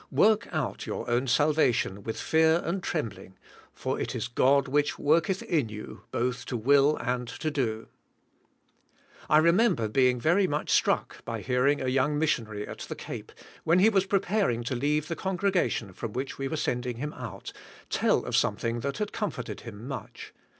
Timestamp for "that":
18.79-18.97